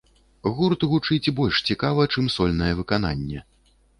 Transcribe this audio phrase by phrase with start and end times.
[0.59, 3.45] Гурт гучыць больш цікава, чым сольнае выкананне.